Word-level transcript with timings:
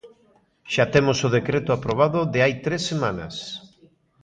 Xa 0.73 0.85
temos 0.93 1.19
o 1.27 1.33
decreto 1.37 1.69
aprobado 1.73 2.19
de 2.33 2.39
hai 2.43 2.53
tres 2.65 2.81
semanas. 2.91 3.35